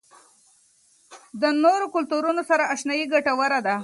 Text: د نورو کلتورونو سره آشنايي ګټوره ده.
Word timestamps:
د 1.41 1.43
نورو 1.63 1.85
کلتورونو 1.95 2.41
سره 2.49 2.69
آشنايي 2.73 3.05
ګټوره 3.13 3.59
ده. 3.67 3.75